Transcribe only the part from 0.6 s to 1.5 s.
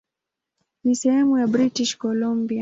Ni sehemu ya